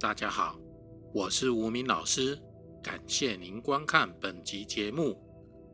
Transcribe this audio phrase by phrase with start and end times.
[0.00, 0.58] 大家好，
[1.14, 2.38] 我是吴明老师，
[2.82, 5.18] 感谢您观看本集节目。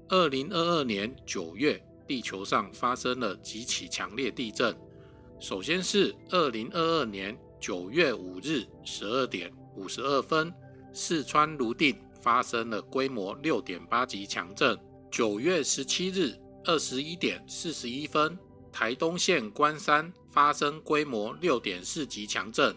[0.08, 4.76] 二零二二年九月，地球上发生了几起强烈地震。
[5.40, 10.52] 首先是二零二二年九月五日十二点五十二分，
[10.92, 14.78] 四川泸定发生了规模六点八级强震。
[15.10, 18.38] 九月十七日二十一点四十一分，
[18.70, 22.77] 台东县关山发生规模六点四级强震。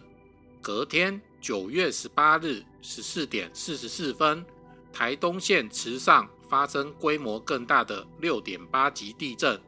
[0.60, 1.20] 隔天。
[1.44, 4.42] 九月十八日十四点四十四分，
[4.90, 9.60] 台东县池上发生规模更大的六点八级地震，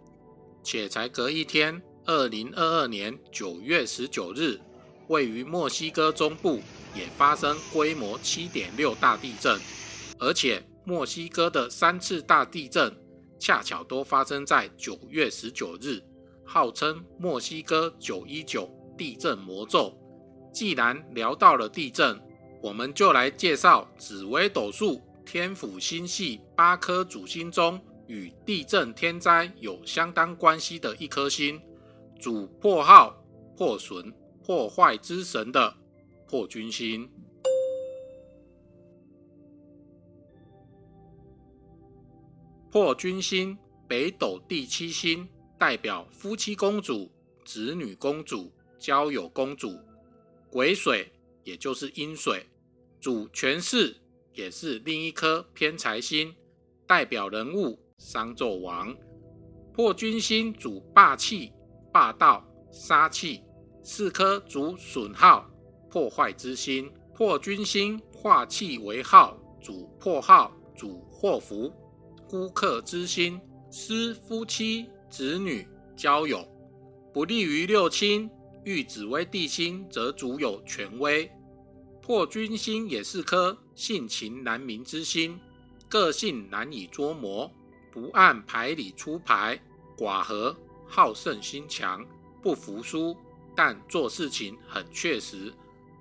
[0.62, 4.58] 且才隔一天，二零二二年九月十九日，
[5.08, 6.62] 位于墨西哥中部
[6.94, 9.60] 也发生规模七点六大地震，
[10.18, 12.90] 而且墨西哥的三次大地震
[13.38, 16.02] 恰巧都发生在九月十九日，
[16.42, 18.66] 号称墨西哥九一九
[18.96, 19.94] 地震魔咒。
[20.56, 22.18] 既然聊到了地震，
[22.62, 31.60] 我们就来介绍紫微斗数天府星系八颗主星中与地震天灾有相当关系的一颗星，
[32.18, 33.22] 主破耗、
[33.54, 34.10] 破损、
[34.42, 35.76] 破坏之神的
[36.26, 37.06] 破军星。
[42.70, 47.12] 破军星北斗第七星，代表夫妻公主、
[47.44, 49.78] 子女公主、交友公主。
[50.50, 51.12] 癸水，
[51.44, 52.46] 也就是阴水，
[53.00, 53.96] 主权势，
[54.32, 56.34] 也是另一颗偏财星，
[56.86, 58.96] 代表人物商纣王。
[59.72, 61.52] 破军星主霸气、
[61.92, 63.42] 霸道、杀气，
[63.82, 65.50] 四颗主损耗、
[65.90, 66.90] 破坏之星。
[67.14, 71.72] 破军星化气为耗，主破耗，主祸福、
[72.28, 76.46] 孤客之星，失夫妻、子女、交友，
[77.14, 78.30] 不利于六亲。
[78.66, 81.30] 遇紫微地星，则主有权威。
[82.02, 85.38] 破军星也是颗性情难明之星，
[85.88, 87.48] 个性难以捉摸，
[87.92, 89.56] 不按牌理出牌，
[89.96, 92.04] 寡和，好胜心强，
[92.42, 93.16] 不服输，
[93.54, 95.54] 但做事情很确实，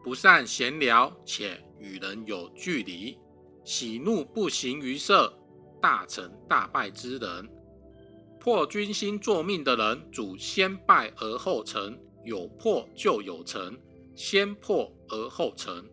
[0.04, 3.16] 不善闲聊，且与人有距离，
[3.64, 5.32] 喜怒不形于色，
[5.80, 7.48] 大成大败之人。
[8.40, 11.96] 破军星坐命的人，主先败而后成。
[12.26, 13.78] 有破就有成，
[14.16, 15.88] 先破而后成。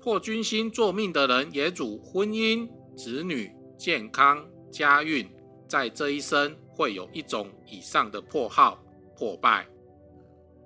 [0.00, 5.28] 破军星作命的人也主婚姻、子女、健康、家运，
[5.68, 8.82] 在这一生会有一种以上的破耗、
[9.16, 9.66] 破败。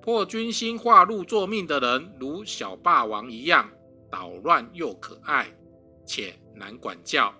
[0.02, 3.70] 破军星化禄作命的人，如小霸王一样
[4.10, 5.48] 捣乱又可爱，
[6.06, 7.34] 且难管教。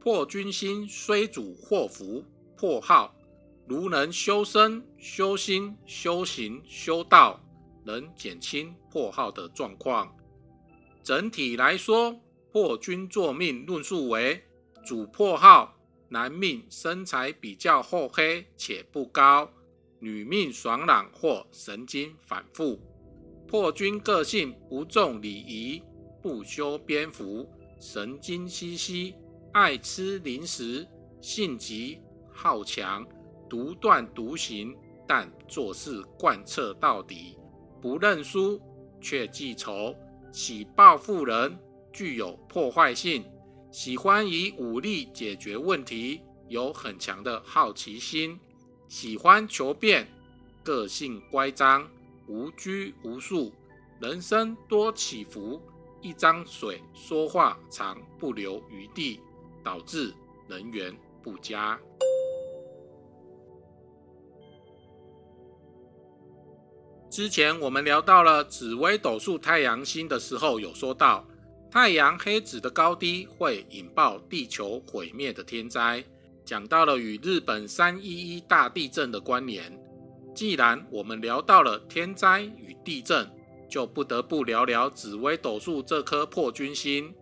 [0.00, 2.24] 破军星虽主祸福、
[2.56, 3.14] 破耗。
[3.68, 7.38] 如能修身、修心、修行、修道，
[7.84, 10.10] 能减轻破耗的状况。
[11.02, 12.18] 整体来说，
[12.50, 14.42] 破军作命论述为
[14.86, 15.76] 主破耗，
[16.08, 19.50] 男命身材比较厚黑且不高，
[19.98, 22.80] 女命爽朗或神经反复。
[23.46, 25.82] 破军个性不重礼仪，
[26.22, 27.46] 不修边幅，
[27.78, 29.14] 神经兮兮，
[29.52, 30.86] 爱吃零食，
[31.20, 32.00] 性急
[32.32, 33.06] 好强。
[33.48, 34.76] 独断独行，
[35.06, 37.36] 但做事贯彻到底，
[37.80, 38.60] 不认输
[39.00, 39.94] 却记仇，
[40.32, 41.58] 喜报复人，
[41.92, 43.24] 具有破坏性，
[43.70, 48.38] 喜欢以武力解决问题，有很强的好奇心，
[48.88, 50.06] 喜欢求变，
[50.62, 51.88] 个性乖张，
[52.26, 53.52] 无拘无束，
[54.00, 55.60] 人生多起伏，
[56.00, 59.20] 一张嘴说话常不留余地，
[59.64, 60.14] 导致
[60.46, 61.78] 人缘不佳。
[67.10, 71.26] 之前我们聊到了紫微斗数太阳星的时候，有说到
[71.70, 76.04] 太阳黑子的高低会引爆地球毁灭的天灾，
[76.44, 79.72] 讲到了与日本三一一大地震的关联。
[80.34, 83.28] 既然我们聊到了天灾与地震，
[83.70, 87.12] 就不得不聊聊紫微斗数这颗破军星。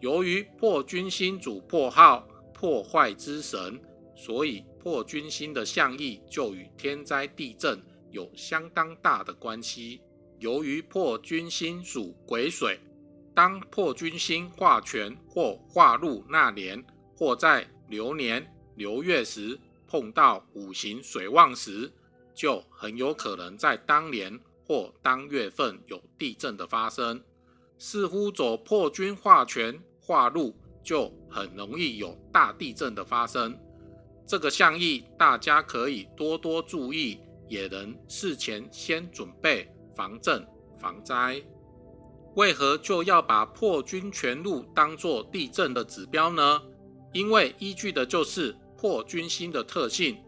[0.00, 3.80] 由于破军星主破耗、破坏之神，
[4.16, 7.80] 所以破军星的象意就与天灾地震。
[8.16, 10.00] 有相当大的关系。
[10.38, 12.80] 由于破军星属癸水，
[13.34, 16.82] 当破军星化权或化入那年，
[17.14, 21.92] 或在流年流月时碰到五行水旺时，
[22.34, 27.22] 就很有可能在当年或当月份有地震的发生。
[27.76, 33.58] 似乎走破军化权化禄，就很容易有大地震的发生。
[34.26, 37.20] 这个象意，大家可以多多注意。
[37.48, 40.46] 也能事前先准备防震
[40.78, 41.42] 防灾。
[42.34, 46.62] 为何就要把破军全路当作地震的指标呢？
[47.12, 50.18] 因为依据的就是破军星的特性。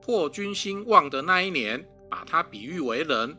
[0.00, 3.36] 破军星旺的那一年，把它比喻为人，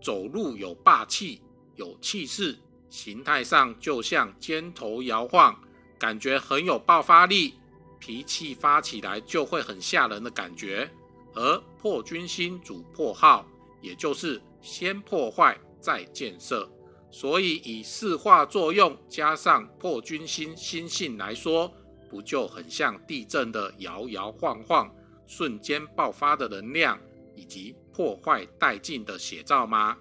[0.00, 1.42] 走路有霸气、
[1.74, 2.56] 有气势，
[2.88, 5.60] 形态上就像尖头摇晃，
[5.98, 7.54] 感觉很有爆发力，
[7.98, 10.88] 脾气发起来就会很吓人的感觉。
[11.34, 13.46] 而破军星主破耗，
[13.80, 16.68] 也就是先破坏再建设。
[17.10, 21.70] 所以以四化作用加上破军星心性来说，
[22.08, 24.90] 不就很像地震的摇摇晃晃、
[25.26, 26.98] 瞬间爆发的能量，
[27.34, 29.96] 以及破坏殆尽的写照吗？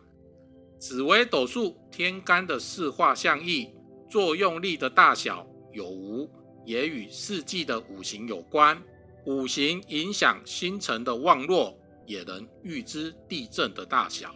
[0.80, 3.74] 紫微斗数天干的四化象意
[4.10, 6.30] 作用力的大小有无，
[6.66, 8.82] 也与四季的五行有关。
[9.26, 14.36] 五行影响星辰的旺弱，也能预知地震的大小。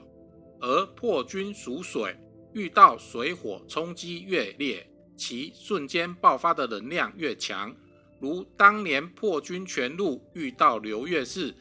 [0.60, 2.16] 而破军属水。
[2.54, 7.76] 遇到水火冲击越烈，其瞬间爆发的能量越强。
[8.18, 11.54] 如当年破军全路遇到流月是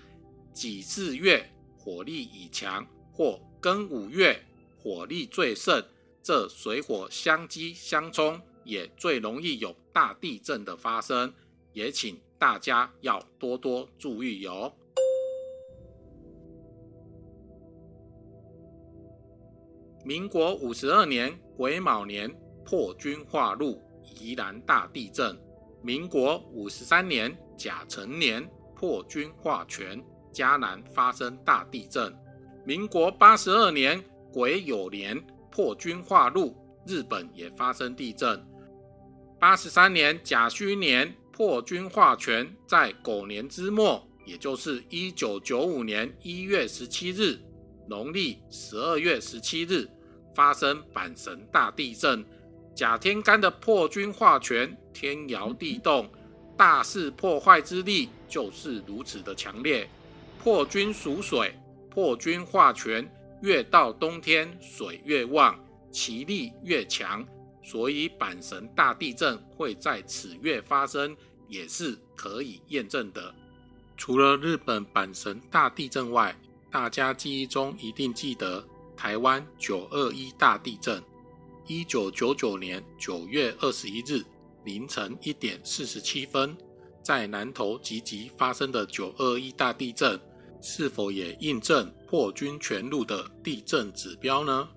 [0.52, 4.40] 己巳月，火力已强；或庚午月，
[4.78, 5.84] 火力最盛。
[6.22, 11.34] 这水火相击相冲，也最容易有大地震的发生。
[11.72, 14.72] 也请大家要多多注意哟。
[20.04, 22.30] 民国五十二年癸卯年
[22.64, 23.80] 破军化禄，
[24.20, 25.38] 宜兰大地震。
[25.82, 30.02] 民国五十三年甲辰年破军化权，
[30.32, 32.14] 嘉南发生大地震。
[32.66, 34.02] 民国八十二年
[34.32, 35.18] 癸酉年
[35.50, 36.54] 破军化禄，
[36.86, 38.42] 日本也发生地震。
[39.38, 47.36] 八十三年甲戌年破军化权，在狗年之末，也就是一九九五年一月十七日。
[47.88, 49.90] 农历十二月十七日
[50.32, 52.24] 发生阪神大地震，
[52.72, 56.08] 甲天干的破军化权，天摇地动，
[56.56, 59.88] 大肆破坏之力就是如此的强烈。
[60.38, 61.52] 破军属水，
[61.90, 63.10] 破军化权，
[63.42, 65.58] 越到冬天水越旺，
[65.90, 67.26] 其力越强，
[67.64, 71.16] 所以阪神大地震会在此月发生，
[71.48, 73.34] 也是可以验证的。
[73.96, 76.36] 除了日本阪神大地震外，
[76.70, 78.62] 大家记忆中一定记得
[78.94, 81.02] 台湾九二一大地震，
[81.66, 84.22] 一九九九年九月二十一日
[84.64, 86.56] 凌晨一点四十七分，
[87.02, 90.20] 在南投集集发生的九二一大地震，
[90.60, 94.68] 是否也印证破军全路的地震指标呢？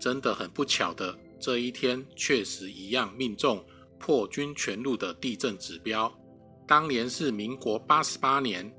[0.00, 3.62] 真的很不巧的，这一天确实一样命中
[3.98, 6.10] 破军全路的地震指标。
[6.66, 8.72] 当年是民国八十八年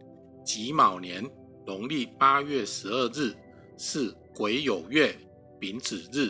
[0.43, 1.29] 己卯年。
[1.65, 3.33] 农历八月十二日
[3.77, 5.17] 是癸酉月
[5.61, 6.29] 丙子日，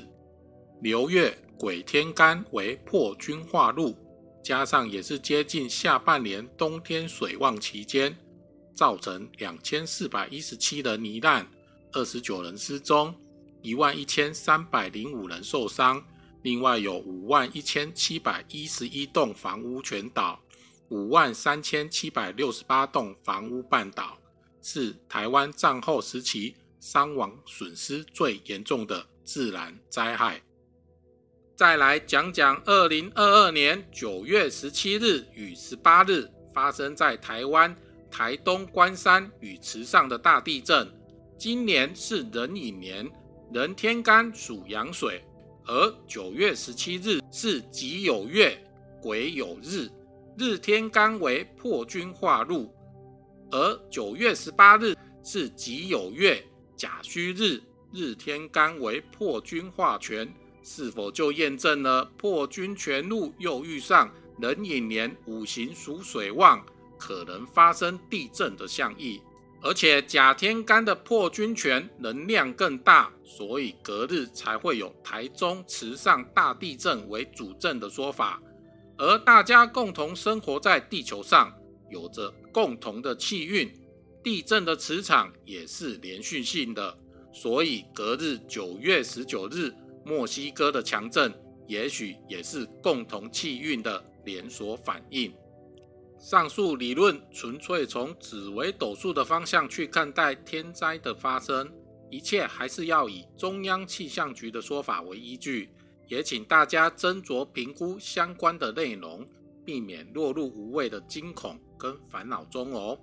[0.83, 3.95] 流月癸天干为破军化禄，
[4.43, 8.15] 加上也是接近下半年冬天水旺期间，
[8.75, 11.47] 造成两千四百一十七人罹难，
[11.93, 13.11] 二十九人失踪，
[13.63, 15.99] 一万一千三百零五人受伤，
[16.43, 20.39] 另外有五万一千七百一十一栋房屋全倒，
[20.89, 24.17] 五万三千七百六十八栋房屋半倒。
[24.61, 30.41] 是台湾战后时期伤亡损失最严重的自然灾害。
[31.55, 37.75] 再来讲讲二零二二年九月十七日与十八日发生在台湾
[38.09, 40.89] 台东关山与池上的大地震。
[41.37, 43.11] 今年是壬寅年，
[43.51, 45.21] 壬天干属阳水，
[45.65, 48.61] 而九月十七日是己酉月
[49.01, 49.89] 癸酉日，
[50.37, 52.73] 日天干为破军化禄。
[53.49, 56.43] 而九月十八日是己酉月
[56.75, 57.61] 甲戌日，
[57.93, 60.27] 日天干为破军化权，
[60.63, 66.65] 是否就验证了破军全禄又遇上壬寅年五行属水旺，
[66.97, 69.21] 可能发生地震的象意？
[69.63, 78.41] 而且甲天干的破军权能量更大，所以隔日才会有台中池上大地震为主震的说法。
[78.97, 81.51] 而大家共同生活在地球上。
[81.89, 83.71] 有着共同的气运，
[84.23, 86.97] 地震的磁场也是连续性的，
[87.31, 89.71] 所以隔日九月十九日
[90.03, 91.31] 墨西哥的强震，
[91.67, 95.31] 也许也是共同气运的连锁反应。
[96.23, 101.69] 上述理论纯粹从紫微斗数的方向去看待天灾的发生，
[102.09, 105.69] 一切还是要以中央气象局的说法为依据，
[106.07, 109.27] 也请大家斟酌评估相关的内容。
[109.65, 112.97] 避免落入无谓的惊恐跟烦恼中哦。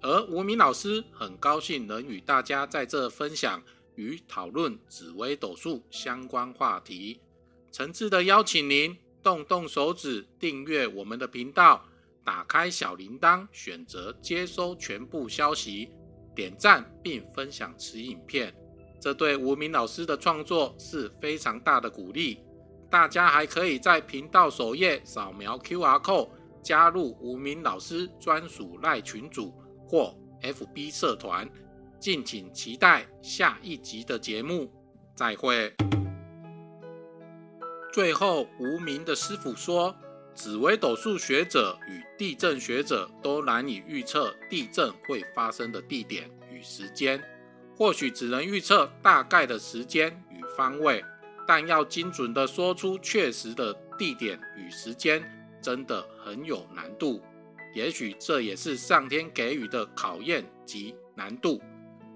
[0.00, 3.62] 而吴明老师很高兴能与大家在这分享
[3.96, 7.20] 与讨论紫微斗数相关话题。
[7.72, 11.84] 诚挚的邀请您动动手指订阅我们的频道，
[12.26, 15.92] 打开小铃铛，选择接收全部消息，
[16.34, 18.52] 点赞并分享此影片。
[19.00, 22.40] 这对无名老师的创作是非常大的鼓励。
[22.90, 26.28] 大家还可以在频道首页扫描 QR code，
[26.64, 29.54] 加入无名老师专属赖群组
[29.86, 31.48] 或 FB 社团。
[32.00, 34.68] 敬请期待下一集的节目，
[35.14, 35.72] 再会。
[37.92, 39.94] 最后，无名的师傅说，
[40.36, 47.20] 紫微斗数学者与地震学者都难以预测地震会发生的地点与时间，
[47.74, 51.02] 或许只能预测大概的时间与方位，
[51.48, 55.24] 但要精准的说出确实的地点与时间，
[55.62, 57.22] 真的很有难度。
[57.74, 61.60] 也许这也是上天给予的考验及难度。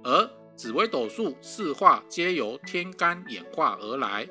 [0.05, 4.29] 而紫微斗数四化皆由天干演化而来，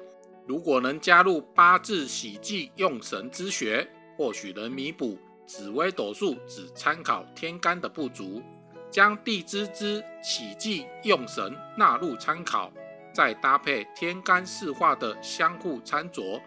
[0.50, 3.88] 如果能加入八字喜忌用神之学，
[4.18, 5.16] 或许能弥补
[5.46, 8.42] 紫微斗数只参考天干的不足，
[8.90, 12.74] 将地支之喜忌用神纳入参考，
[13.14, 16.42] 再搭配天干四化的相互参酌，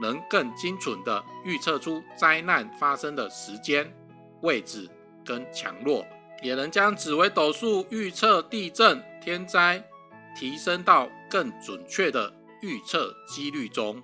[0.00, 3.94] 能更精准地预测出灾难发生的时间、
[4.40, 4.88] 位置
[5.22, 6.02] 跟强弱。
[6.42, 9.84] 也能将紫微斗数预测地震天灾
[10.34, 12.32] 提升到更准确的
[12.64, 14.02] 预测几率中。